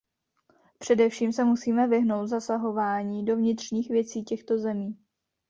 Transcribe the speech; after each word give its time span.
Především 0.79 1.33
se 1.33 1.43
musíme 1.43 1.87
vyhnout 1.87 2.27
zasahování 2.27 3.25
do 3.25 3.35
vnitřních 3.35 3.89
věcí 3.89 4.23
těchto 4.23 4.57
zemí. 4.57 4.97